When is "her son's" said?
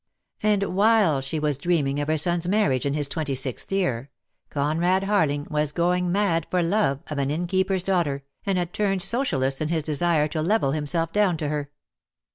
2.07-2.47